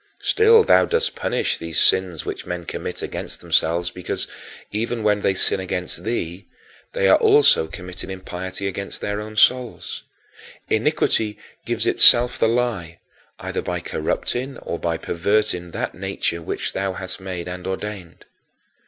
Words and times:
Still 0.23 0.63
thou 0.63 0.85
dost 0.85 1.15
punish 1.15 1.59
these 1.59 1.79
sins 1.79 2.25
which 2.25 2.47
men 2.47 2.65
commit 2.65 3.03
against 3.03 3.39
themselves 3.39 3.91
because, 3.91 4.27
even 4.71 5.03
when 5.03 5.21
they 5.21 5.35
sin 5.35 5.59
against 5.59 6.03
thee, 6.03 6.47
they 6.93 7.07
are 7.07 7.19
also 7.19 7.67
committing 7.67 8.09
impiety 8.09 8.67
against 8.67 8.99
their 8.99 9.21
own 9.21 9.35
souls. 9.35 10.01
Iniquity 10.71 11.37
gives 11.67 11.85
itself 11.85 12.39
the 12.39 12.49
lie, 12.49 12.97
either 13.37 13.61
by 13.61 13.79
corrupting 13.79 14.57
or 14.63 14.79
by 14.79 14.97
perverting 14.97 15.69
that 15.69 15.93
nature 15.93 16.41
which 16.41 16.73
thou 16.73 16.93
hast 16.93 17.19
made 17.19 17.47
and 17.47 17.67
ordained. 17.67 18.25